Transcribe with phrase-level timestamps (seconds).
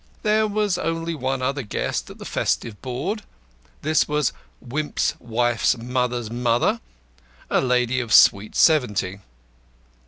[0.23, 3.21] There was only one other guest at the festive board.
[3.83, 6.79] This was Wimp's wife's mother's mother,
[7.51, 9.19] a lady of sweet seventy.